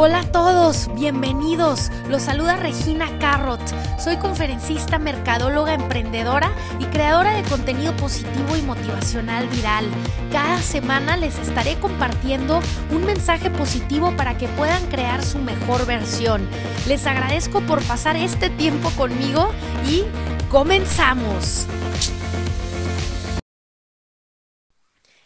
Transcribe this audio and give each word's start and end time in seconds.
Hola 0.00 0.20
a 0.20 0.30
todos, 0.30 0.88
bienvenidos. 0.94 1.90
Los 2.08 2.22
saluda 2.22 2.56
Regina 2.56 3.08
Carrot. 3.18 3.60
Soy 3.98 4.16
conferencista, 4.18 5.00
mercadóloga, 5.00 5.74
emprendedora 5.74 6.52
y 6.78 6.84
creadora 6.84 7.32
de 7.32 7.42
contenido 7.42 7.96
positivo 7.96 8.56
y 8.56 8.62
motivacional 8.62 9.48
viral. 9.48 9.86
Cada 10.30 10.62
semana 10.62 11.16
les 11.16 11.36
estaré 11.40 11.80
compartiendo 11.80 12.60
un 12.92 13.06
mensaje 13.06 13.50
positivo 13.50 14.16
para 14.16 14.38
que 14.38 14.46
puedan 14.46 14.86
crear 14.86 15.24
su 15.24 15.40
mejor 15.40 15.84
versión. 15.84 16.48
Les 16.86 17.04
agradezco 17.04 17.60
por 17.62 17.82
pasar 17.82 18.14
este 18.14 18.50
tiempo 18.50 18.90
conmigo 18.90 19.50
y 19.90 20.04
comenzamos. 20.48 21.66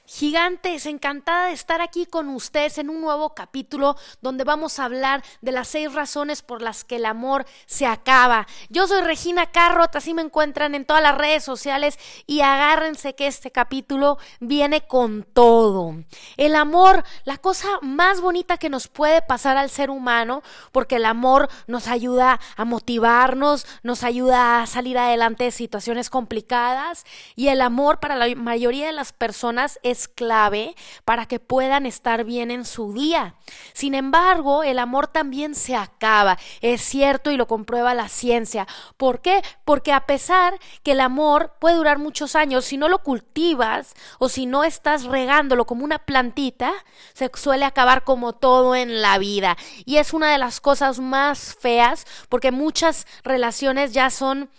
Gigantes, 0.05 0.87
encantada 0.87 1.47
de 1.47 1.53
estar 1.53 1.81
aquí 1.81 2.07
con 2.07 2.29
ustedes 2.31 2.77
en 2.79 2.91
un 2.91 3.01
nuevo 3.01 3.35
capítulo 3.35 3.97
donde 4.21 4.43
vamos 4.43 4.79
a 4.79 4.85
hablar 4.85 5.23
de 5.43 5.53
las 5.53 5.69
seis 5.69 5.93
razones 5.95 6.43
por 6.43 6.61
las 6.61 6.83
que 6.83 6.97
el 6.97 7.07
amor 7.07 7.47
se 7.67 7.87
acaba. 7.87 8.49
Yo 8.69 8.89
soy 8.89 9.03
Regina 9.03 9.47
Carrot, 9.53 9.95
así 9.95 10.13
me 10.13 10.23
encuentran 10.23 10.75
en 10.75 10.85
todas 10.85 11.05
las 11.05 11.17
redes 11.17 11.45
sociales 11.45 12.01
y 12.27 12.41
agárrense 12.41 13.15
que 13.15 13.29
este 13.29 13.53
capítulo 13.53 14.19
viene 14.41 14.81
con 14.81 15.23
todo. 15.23 15.95
El 16.37 16.57
amor, 16.57 17.05
la 17.25 17.39
cosa 17.39 17.69
más 17.81 18.21
bonita 18.21 18.59
que 18.59 18.71
nos 18.71 18.89
puede 18.89 19.23
pasar 19.23 19.57
al 19.57 19.71
ser 19.71 19.89
humano, 19.89 20.43
porque 20.73 20.97
el 20.97 21.05
amor 21.05 21.49
nos 21.69 21.87
ayuda 21.87 22.41
a 22.57 22.65
motivarnos, 22.65 23.67
nos 23.85 24.03
ayuda 24.03 24.63
a 24.63 24.67
salir 24.67 24.99
adelante 24.99 25.45
de 25.45 25.53
situaciones 25.53 26.11
complicadas 26.11 27.07
y 27.37 27.49
el 27.49 27.61
amor 27.61 28.01
para 28.01 28.17
la 28.17 28.35
mayoría 28.35 28.87
de 28.87 28.93
las 28.93 29.13
personas 29.13 29.79
es 29.85 29.92
clave 30.09 30.75
para 31.05 31.27
que 31.27 31.41
puedan 31.41 31.87
estar 31.87 32.25
bien 32.25 32.51
en 32.51 32.65
su 32.65 32.93
día. 32.93 33.35
Sin 33.73 33.95
embargo, 33.95 34.63
el 34.63 34.79
amor 34.79 35.07
también 35.07 35.55
se 35.55 35.77
acaba, 35.77 36.39
es 36.61 36.83
cierto 36.83 37.31
y 37.31 37.37
lo 37.37 37.47
comprueba 37.47 37.95
la 37.95 38.09
ciencia. 38.09 38.67
¿Por 38.97 39.21
qué? 39.21 39.43
Porque 39.65 39.93
a 39.93 40.07
pesar 40.07 40.59
que 40.83 40.93
el 40.93 41.01
amor 41.01 41.55
puede 41.61 41.77
durar 41.77 41.99
muchos 41.99 42.37
años, 42.37 42.65
si 42.65 42.77
no 42.77 42.89
lo 42.89 43.03
cultivas 43.03 43.95
o 44.19 44.29
si 44.29 44.47
no 44.47 44.65
estás 44.65 45.05
regándolo 45.05 45.67
como 45.67 45.85
una 45.85 45.99
plantita, 45.99 46.73
se 47.15 47.31
suele 47.35 47.65
acabar 47.65 48.05
como 48.05 48.33
todo 48.33 48.75
en 48.75 49.03
la 49.03 49.19
vida. 49.19 49.57
Y 49.85 49.99
es 49.99 50.13
una 50.13 50.31
de 50.31 50.39
las 50.39 50.61
cosas 50.61 50.99
más 50.99 51.57
feas 51.61 52.07
porque 52.29 52.53
muchas 52.53 53.07
relaciones 53.23 53.93
ya 53.93 54.11
son 54.11 54.51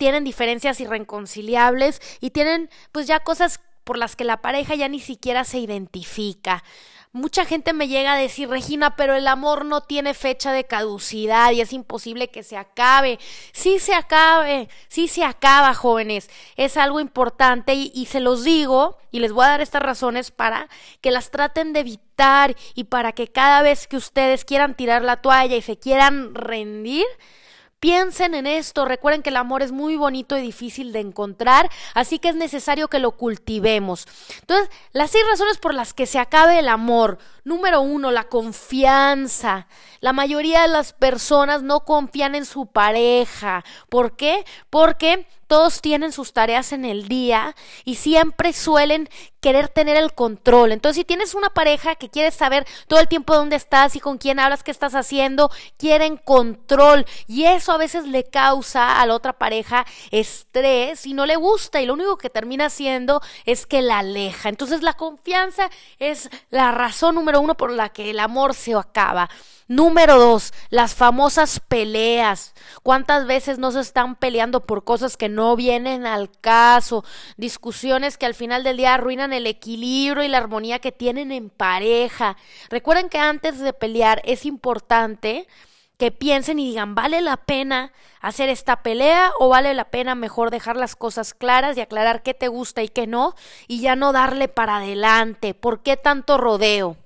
tienen 0.00 0.24
diferencias 0.24 0.80
irreconciliables 0.80 2.00
y 2.20 2.30
tienen 2.30 2.70
pues 2.90 3.06
ya 3.06 3.20
cosas 3.20 3.60
por 3.90 3.98
las 3.98 4.14
que 4.14 4.22
la 4.22 4.40
pareja 4.40 4.76
ya 4.76 4.88
ni 4.88 5.00
siquiera 5.00 5.42
se 5.42 5.58
identifica. 5.58 6.62
Mucha 7.10 7.44
gente 7.44 7.72
me 7.72 7.88
llega 7.88 8.12
a 8.12 8.16
decir, 8.16 8.48
Regina, 8.48 8.94
pero 8.94 9.16
el 9.16 9.26
amor 9.26 9.64
no 9.64 9.80
tiene 9.80 10.14
fecha 10.14 10.52
de 10.52 10.62
caducidad 10.62 11.50
y 11.50 11.60
es 11.60 11.72
imposible 11.72 12.28
que 12.28 12.44
se 12.44 12.56
acabe. 12.56 13.18
Sí 13.52 13.80
se 13.80 13.92
acabe, 13.94 14.68
sí 14.86 15.08
se 15.08 15.24
acaba, 15.24 15.74
jóvenes. 15.74 16.30
Es 16.54 16.76
algo 16.76 17.00
importante 17.00 17.74
y, 17.74 17.90
y, 17.92 18.06
se 18.06 18.20
los 18.20 18.44
digo 18.44 18.96
y 19.10 19.18
les 19.18 19.32
voy 19.32 19.44
a 19.44 19.48
dar 19.48 19.60
estas 19.60 19.82
razones 19.82 20.30
para 20.30 20.68
que 21.00 21.10
las 21.10 21.32
traten 21.32 21.72
de 21.72 21.80
evitar 21.80 22.54
y 22.76 22.84
para 22.84 23.10
que 23.10 23.26
cada 23.26 23.60
vez 23.60 23.88
que 23.88 23.96
ustedes 23.96 24.44
quieran 24.44 24.76
tirar 24.76 25.02
la 25.02 25.16
toalla 25.16 25.56
y 25.56 25.62
se 25.62 25.80
quieran 25.80 26.32
rendir, 26.32 27.06
Piensen 27.80 28.34
en 28.34 28.46
esto, 28.46 28.84
recuerden 28.84 29.22
que 29.22 29.30
el 29.30 29.36
amor 29.36 29.62
es 29.62 29.72
muy 29.72 29.96
bonito 29.96 30.36
y 30.36 30.42
difícil 30.42 30.92
de 30.92 31.00
encontrar, 31.00 31.70
así 31.94 32.18
que 32.18 32.28
es 32.28 32.36
necesario 32.36 32.88
que 32.88 32.98
lo 32.98 33.12
cultivemos. 33.12 34.06
Entonces, 34.40 34.68
las 34.92 35.10
seis 35.10 35.24
razones 35.30 35.56
por 35.56 35.72
las 35.72 35.94
que 35.94 36.04
se 36.04 36.18
acabe 36.18 36.58
el 36.58 36.68
amor. 36.68 37.16
Número 37.42 37.80
uno, 37.80 38.10
la 38.10 38.24
confianza. 38.24 39.66
La 40.00 40.12
mayoría 40.12 40.60
de 40.60 40.68
las 40.68 40.92
personas 40.92 41.62
no 41.62 41.86
confían 41.86 42.34
en 42.34 42.44
su 42.44 42.66
pareja. 42.66 43.64
¿Por 43.88 44.14
qué? 44.14 44.44
Porque 44.68 45.26
todos 45.50 45.80
tienen 45.80 46.12
sus 46.12 46.32
tareas 46.32 46.70
en 46.70 46.84
el 46.84 47.08
día 47.08 47.56
y 47.84 47.96
siempre 47.96 48.52
suelen 48.52 49.08
querer 49.40 49.66
tener 49.66 49.96
el 49.96 50.14
control. 50.14 50.70
Entonces, 50.70 51.00
si 51.00 51.04
tienes 51.04 51.34
una 51.34 51.50
pareja 51.50 51.96
que 51.96 52.08
quiere 52.08 52.30
saber 52.30 52.68
todo 52.86 53.00
el 53.00 53.08
tiempo 53.08 53.34
dónde 53.34 53.56
estás 53.56 53.96
y 53.96 54.00
con 54.00 54.16
quién 54.16 54.38
hablas, 54.38 54.62
qué 54.62 54.70
estás 54.70 54.94
haciendo, 54.94 55.50
quieren 55.76 56.18
control. 56.18 57.04
Y 57.26 57.46
eso 57.46 57.72
a 57.72 57.78
veces 57.78 58.06
le 58.06 58.22
causa 58.22 59.00
a 59.00 59.06
la 59.06 59.14
otra 59.16 59.32
pareja 59.32 59.84
estrés 60.12 61.04
y 61.04 61.14
no 61.14 61.26
le 61.26 61.34
gusta. 61.34 61.80
Y 61.80 61.86
lo 61.86 61.94
único 61.94 62.16
que 62.16 62.30
termina 62.30 62.66
haciendo 62.66 63.20
es 63.44 63.66
que 63.66 63.82
la 63.82 63.98
aleja. 63.98 64.50
Entonces, 64.50 64.82
la 64.82 64.92
confianza 64.92 65.68
es 65.98 66.30
la 66.50 66.70
razón 66.70 67.16
número 67.16 67.40
uno 67.40 67.56
por 67.56 67.72
la 67.72 67.88
que 67.88 68.10
el 68.10 68.20
amor 68.20 68.54
se 68.54 68.76
acaba. 68.76 69.28
Número 69.70 70.18
dos, 70.18 70.52
las 70.70 70.96
famosas 70.96 71.60
peleas. 71.60 72.54
¿Cuántas 72.82 73.24
veces 73.28 73.58
no 73.58 73.70
se 73.70 73.78
están 73.78 74.16
peleando 74.16 74.66
por 74.66 74.82
cosas 74.82 75.16
que 75.16 75.28
no 75.28 75.39
vienen 75.56 76.06
al 76.06 76.30
caso? 76.30 77.04
Discusiones 77.36 78.16
que 78.16 78.26
al 78.26 78.34
final 78.34 78.64
del 78.64 78.76
día 78.76 78.94
arruinan 78.94 79.32
el 79.32 79.46
equilibrio 79.46 80.22
y 80.22 80.28
la 80.28 80.38
armonía 80.38 80.78
que 80.78 80.92
tienen 80.92 81.32
en 81.32 81.50
pareja. 81.50 82.36
Recuerden 82.68 83.08
que 83.08 83.18
antes 83.18 83.58
de 83.58 83.72
pelear 83.72 84.20
es 84.24 84.46
importante 84.46 85.46
que 86.00 86.10
piensen 86.10 86.58
y 86.58 86.66
digan, 86.66 86.94
¿vale 86.94 87.20
la 87.20 87.36
pena 87.36 87.92
hacer 88.20 88.48
esta 88.48 88.82
pelea 88.82 89.32
o 89.38 89.50
vale 89.50 89.74
la 89.74 89.90
pena 89.90 90.14
mejor 90.14 90.50
dejar 90.50 90.76
las 90.76 90.96
cosas 90.96 91.34
claras 91.34 91.76
y 91.76 91.82
aclarar 91.82 92.22
qué 92.22 92.32
te 92.32 92.48
gusta 92.48 92.82
y 92.82 92.88
qué 92.88 93.06
no 93.06 93.34
y 93.68 93.80
ya 93.80 93.96
no 93.96 94.12
darle 94.12 94.48
para 94.48 94.78
adelante? 94.78 95.52
¿Por 95.52 95.82
qué 95.82 95.98
tanto 95.98 96.38
rodeo? 96.38 96.96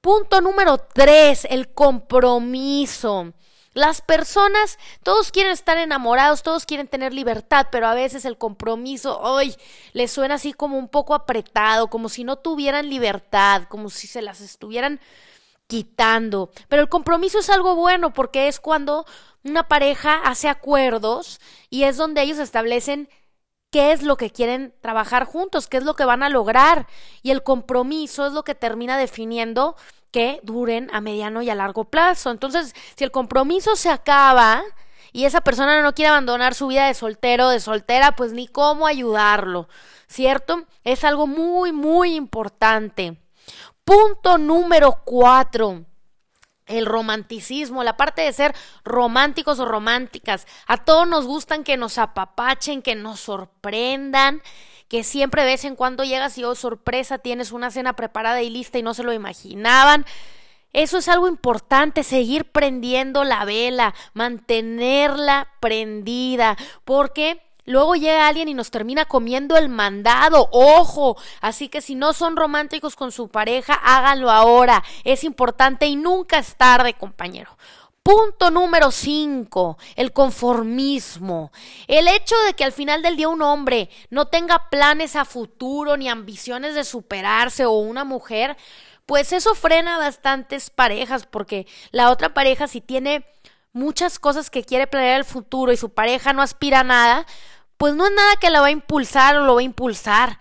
Punto 0.00 0.40
número 0.40 0.78
tres, 0.78 1.46
el 1.50 1.68
compromiso. 1.74 3.32
Las 3.76 4.00
personas, 4.00 4.78
todos 5.02 5.30
quieren 5.30 5.52
estar 5.52 5.76
enamorados, 5.76 6.42
todos 6.42 6.64
quieren 6.64 6.88
tener 6.88 7.12
libertad, 7.12 7.66
pero 7.70 7.86
a 7.86 7.92
veces 7.92 8.24
el 8.24 8.38
compromiso, 8.38 9.20
hoy 9.20 9.54
les 9.92 10.10
suena 10.10 10.36
así 10.36 10.54
como 10.54 10.78
un 10.78 10.88
poco 10.88 11.14
apretado, 11.14 11.88
como 11.88 12.08
si 12.08 12.24
no 12.24 12.36
tuvieran 12.36 12.88
libertad, 12.88 13.64
como 13.68 13.90
si 13.90 14.06
se 14.06 14.22
las 14.22 14.40
estuvieran 14.40 14.98
quitando. 15.66 16.50
Pero 16.68 16.80
el 16.80 16.88
compromiso 16.88 17.38
es 17.38 17.50
algo 17.50 17.74
bueno 17.74 18.14
porque 18.14 18.48
es 18.48 18.60
cuando 18.60 19.04
una 19.44 19.68
pareja 19.68 20.22
hace 20.24 20.48
acuerdos 20.48 21.38
y 21.68 21.82
es 21.82 21.98
donde 21.98 22.22
ellos 22.22 22.38
establecen 22.38 23.10
qué 23.70 23.92
es 23.92 24.02
lo 24.02 24.16
que 24.16 24.30
quieren 24.30 24.74
trabajar 24.80 25.26
juntos, 25.26 25.66
qué 25.66 25.76
es 25.76 25.84
lo 25.84 25.96
que 25.96 26.06
van 26.06 26.22
a 26.22 26.30
lograr. 26.30 26.86
Y 27.22 27.30
el 27.30 27.42
compromiso 27.42 28.26
es 28.26 28.32
lo 28.32 28.42
que 28.42 28.54
termina 28.54 28.96
definiendo 28.96 29.76
que 30.10 30.40
duren 30.42 30.88
a 30.92 31.00
mediano 31.00 31.42
y 31.42 31.50
a 31.50 31.54
largo 31.54 31.84
plazo. 31.84 32.30
Entonces, 32.30 32.74
si 32.96 33.04
el 33.04 33.10
compromiso 33.10 33.76
se 33.76 33.90
acaba 33.90 34.62
y 35.12 35.24
esa 35.24 35.40
persona 35.40 35.82
no 35.82 35.94
quiere 35.94 36.10
abandonar 36.10 36.54
su 36.54 36.68
vida 36.68 36.86
de 36.86 36.94
soltero, 36.94 37.48
de 37.48 37.60
soltera, 37.60 38.16
pues 38.16 38.32
ni 38.32 38.48
cómo 38.48 38.86
ayudarlo, 38.86 39.68
¿cierto? 40.08 40.64
Es 40.84 41.04
algo 41.04 41.26
muy, 41.26 41.72
muy 41.72 42.14
importante. 42.14 43.18
Punto 43.84 44.38
número 44.38 45.00
cuatro 45.04 45.84
el 46.66 46.86
romanticismo, 46.86 47.84
la 47.84 47.96
parte 47.96 48.22
de 48.22 48.32
ser 48.32 48.54
románticos 48.84 49.58
o 49.60 49.64
románticas. 49.64 50.46
A 50.66 50.78
todos 50.78 51.08
nos 51.08 51.26
gustan 51.26 51.64
que 51.64 51.76
nos 51.76 51.98
apapachen, 51.98 52.82
que 52.82 52.94
nos 52.94 53.20
sorprendan, 53.20 54.42
que 54.88 55.04
siempre 55.04 55.42
de 55.42 55.48
vez 55.48 55.64
en 55.64 55.76
cuando 55.76 56.04
llegas 56.04 56.38
y 56.38 56.44
oh 56.44 56.54
sorpresa, 56.54 57.18
tienes 57.18 57.52
una 57.52 57.70
cena 57.70 57.94
preparada 57.94 58.42
y 58.42 58.50
lista 58.50 58.78
y 58.78 58.82
no 58.82 58.94
se 58.94 59.02
lo 59.02 59.12
imaginaban. 59.12 60.06
Eso 60.72 60.98
es 60.98 61.08
algo 61.08 61.28
importante, 61.28 62.02
seguir 62.02 62.44
prendiendo 62.50 63.24
la 63.24 63.44
vela, 63.44 63.94
mantenerla 64.14 65.48
prendida, 65.60 66.56
porque 66.84 67.42
Luego 67.66 67.96
llega 67.96 68.28
alguien 68.28 68.48
y 68.48 68.54
nos 68.54 68.70
termina 68.70 69.06
comiendo 69.06 69.56
el 69.56 69.68
mandado. 69.68 70.48
Ojo. 70.52 71.16
Así 71.40 71.68
que 71.68 71.80
si 71.80 71.96
no 71.96 72.12
son 72.12 72.36
románticos 72.36 72.94
con 72.94 73.10
su 73.10 73.28
pareja, 73.28 73.74
háganlo 73.74 74.30
ahora. 74.30 74.84
Es 75.02 75.24
importante 75.24 75.86
y 75.86 75.96
nunca 75.96 76.38
es 76.38 76.54
tarde, 76.54 76.94
compañero. 76.94 77.58
Punto 78.06 78.52
número 78.52 78.92
5, 78.92 79.78
el 79.96 80.12
conformismo. 80.12 81.50
El 81.88 82.06
hecho 82.06 82.36
de 82.46 82.54
que 82.54 82.62
al 82.62 82.70
final 82.70 83.02
del 83.02 83.16
día 83.16 83.28
un 83.28 83.42
hombre 83.42 83.90
no 84.10 84.28
tenga 84.28 84.70
planes 84.70 85.16
a 85.16 85.24
futuro 85.24 85.96
ni 85.96 86.08
ambiciones 86.08 86.76
de 86.76 86.84
superarse 86.84 87.64
o 87.64 87.72
una 87.72 88.04
mujer, 88.04 88.56
pues 89.06 89.32
eso 89.32 89.56
frena 89.56 89.98
bastantes 89.98 90.70
parejas 90.70 91.26
porque 91.26 91.66
la 91.90 92.12
otra 92.12 92.32
pareja 92.32 92.68
si 92.68 92.80
tiene 92.80 93.26
muchas 93.72 94.20
cosas 94.20 94.50
que 94.50 94.62
quiere 94.62 94.86
planear 94.86 95.16
el 95.16 95.24
futuro 95.24 95.72
y 95.72 95.76
su 95.76 95.90
pareja 95.90 96.32
no 96.32 96.42
aspira 96.42 96.80
a 96.80 96.84
nada, 96.84 97.26
pues 97.76 97.96
no 97.96 98.06
es 98.06 98.12
nada 98.12 98.36
que 98.36 98.50
la 98.50 98.60
va 98.60 98.68
a 98.68 98.70
impulsar 98.70 99.34
o 99.34 99.44
lo 99.44 99.56
va 99.56 99.62
a 99.62 99.64
impulsar. 99.64 100.38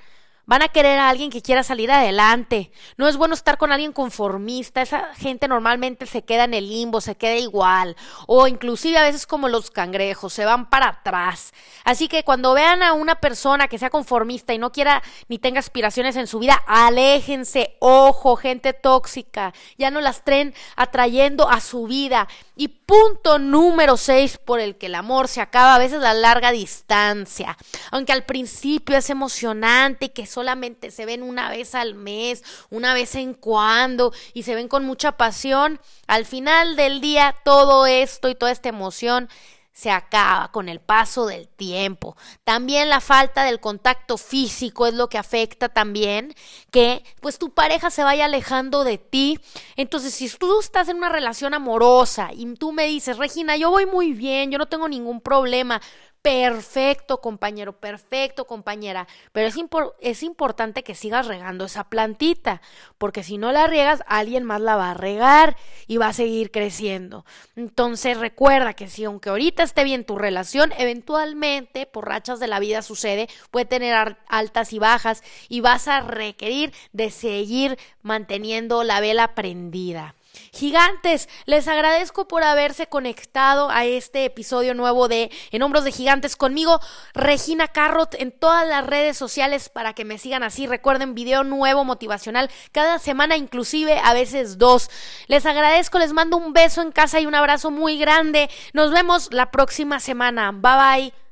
Van 0.48 0.62
a 0.62 0.68
querer 0.68 1.00
a 1.00 1.10
alguien 1.10 1.32
que 1.32 1.42
quiera 1.42 1.64
salir 1.64 1.92
adelante. 1.92 2.72
No 2.98 3.08
es 3.08 3.18
bueno 3.18 3.34
estar 3.34 3.58
con 3.58 3.72
alguien 3.72 3.92
conformista. 3.92 4.82
Esa 4.82 5.14
gente 5.16 5.48
normalmente 5.48 6.06
se 6.06 6.24
queda 6.24 6.44
en 6.44 6.54
el 6.54 6.70
limbo, 6.70 7.02
se 7.02 7.16
queda 7.16 7.36
igual. 7.36 7.96
O 8.28 8.48
inclusive 8.48 8.98
a 8.98 9.04
veces 9.04 9.26
como 9.26 9.50
los 9.50 9.72
cangrejos, 9.72 10.34
se 10.34 10.46
van 10.46 10.70
para 10.70 10.90
atrás. 10.90 11.52
Así 11.84 12.08
que 12.08 12.24
cuando 12.24 12.54
vean 12.54 12.84
a 12.84 12.94
una 12.94 13.16
persona 13.16 13.68
que 13.68 13.80
sea 13.80 13.90
conformista 13.90 14.54
y 14.54 14.60
no 14.60 14.72
quiera 14.72 15.02
ni 15.30 15.40
tenga 15.40 15.60
aspiraciones 15.60 16.16
en 16.16 16.28
su 16.28 16.38
vida, 16.38 16.62
aléjense. 16.68 17.78
Ojo, 17.80 18.36
gente 18.36 18.74
tóxica. 18.74 19.54
Ya 19.78 19.90
no 19.90 20.00
las 20.00 20.24
traen 20.24 20.54
atrayendo 20.76 21.50
a 21.50 21.60
su 21.60 21.88
vida. 21.88 22.28
Y 22.56 22.68
punto 22.68 23.40
número 23.40 23.98
seis 23.98 24.38
por 24.38 24.60
el 24.60 24.78
que 24.78 24.86
el 24.86 24.96
amor 24.96 25.28
se 25.28 25.42
acaba 25.42 25.76
a 25.76 25.80
veces 25.80 26.04
a 26.04 26.14
larga 26.14 26.52
distancia. 26.52 27.58
Aunque 27.92 28.14
al 28.14 28.26
principio 28.26 28.96
es 28.96 29.10
emocionante 29.10 30.06
y 30.06 30.10
que 30.10 30.28
solamente 30.36 30.92
se 30.92 31.06
ven 31.06 31.24
una 31.24 31.50
vez 31.50 31.74
al 31.74 31.96
mes, 31.96 32.44
una 32.70 32.94
vez 32.94 33.16
en 33.16 33.34
cuando 33.34 34.14
y 34.34 34.44
se 34.44 34.54
ven 34.54 34.68
con 34.68 34.86
mucha 34.86 35.14
pasión, 35.14 35.80
al 36.08 36.26
final 36.26 36.76
del 36.76 37.02
día 37.02 37.36
todo 37.44 37.86
esto 37.88 38.30
y 38.30 38.36
toda 38.36 38.52
esta 38.52 38.70
emoción 38.70 39.30
se 39.76 39.92
acaba 39.92 40.54
con 40.54 40.70
el 40.70 40.80
paso 40.80 41.26
del 41.26 41.50
tiempo. 41.50 42.16
También 42.46 42.88
la 42.88 43.02
falta 43.02 43.44
del 43.44 43.60
contacto 43.60 44.18
físico 44.18 44.88
es 44.88 44.94
lo 44.94 45.10
que 45.10 45.18
afecta 45.18 45.68
también 45.68 46.34
que 46.72 47.04
pues 47.20 47.38
tu 47.38 47.54
pareja 47.54 47.90
se 47.90 48.06
vaya 48.06 48.24
alejando 48.24 48.86
de 48.86 48.98
ti. 48.98 49.38
Entonces, 49.76 50.14
si 50.14 50.30
tú 50.30 50.62
estás 50.62 50.88
en 50.88 50.96
una 50.96 51.10
relación 51.10 51.54
amorosa 51.54 52.30
y 52.34 52.46
tú 52.56 52.72
me 52.72 52.86
dices, 52.86 53.18
"Regina, 53.18 53.58
yo 53.58 53.70
voy 53.70 53.86
muy 53.86 54.14
bien, 54.14 54.50
yo 54.50 54.58
no 54.58 54.68
tengo 54.68 54.88
ningún 54.88 55.20
problema", 55.20 55.82
Perfecto, 56.26 57.22
compañero, 57.22 57.74
perfecto, 57.74 58.48
compañera. 58.48 59.08
Pero 59.32 59.48
es, 59.48 59.56
es, 60.02 60.24
importante 60.24 60.82
que 60.82 60.96
sigas 60.96 61.28
regando 61.28 61.66
esa 61.66 61.84
plantita, 61.84 62.64
porque 62.98 63.22
si 63.22 63.38
no 63.38 63.52
la 63.52 63.68
riegas, 63.68 64.04
alguien 64.08 64.44
más 64.44 64.60
la 64.60 64.76
va 64.76 64.90
a 64.90 64.94
regar 64.96 65.56
y 65.86 65.98
va 65.98 66.08
a 66.08 66.14
seguir 66.14 66.50
creciendo. 66.50 67.26
Entonces 67.56 68.18
recuerda 68.18 68.74
que 68.74 68.88
si 68.88 69.04
aunque 69.04 69.30
ahorita 69.30 69.62
esté 69.62 69.84
bien 69.84 70.04
tu 70.04 70.18
relación, 70.18 70.74
eventualmente, 70.80 71.86
por 71.86 72.08
rachas 72.08 72.40
de 72.40 72.48
la 72.48 72.60
vida 72.60 72.82
sucede, 72.82 73.30
puede 73.52 73.68
tener 73.68 74.18
altas 74.28 74.74
y 74.74 74.80
bajas 74.80 75.22
y 75.48 75.62
vas 75.62 75.88
a 75.88 76.00
requerir 76.00 76.74
de 76.92 77.12
seguir 77.12 77.78
manteniendo 78.02 78.84
la 78.84 79.00
vela 79.00 79.36
prendida. 79.36 80.16
Gigantes, 80.54 81.30
les 81.46 81.68
agradezco 81.68 82.28
por 82.28 82.44
haberse 82.44 82.88
conectado 82.88 83.70
a 83.70 83.86
este 83.86 84.26
episodio 84.26 84.74
nuevo 84.74 85.08
de 85.08 85.32
En 85.52 85.64
Hombros 85.64 85.84
de 85.84 85.92
Gigantes 85.92 86.36
conmigo, 86.36 86.80
Regina 87.14 87.68
Carrot, 87.68 88.16
en 88.16 88.32
todas 88.32 88.68
las 88.68 88.86
redes 88.86 89.18
sociales 89.18 89.70
para 89.70 89.94
que 89.94 90.06
me 90.06 90.18
sigan 90.18 90.44
así. 90.44 90.68
Recuerden, 90.68 91.16
video 91.16 91.44
nuevo 91.44 91.84
motivacional 91.84 92.50
cada 92.72 93.00
semana, 93.00 93.38
inclusive 93.38 94.00
a 94.04 94.14
veces 94.14 94.58
dos. 94.58 94.90
Les 95.28 95.46
agradezco, 95.46 96.00
les 96.00 96.14
mando 96.14 96.38
un 96.38 96.54
beso 96.54 96.82
en 96.82 96.92
casa 96.92 97.20
y 97.20 97.26
un 97.26 97.36
abrazo 97.36 97.72
muy 97.72 97.98
grande. 97.98 98.50
Nos 98.74 98.92
vemos 98.92 99.30
la 99.32 99.52
próxima 99.52 100.00
semana. 100.00 100.52
Bye 100.52 101.02
bye. 101.02 101.25